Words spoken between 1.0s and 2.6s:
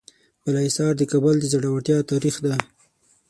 کابل د زړورتیا تاریخ ده.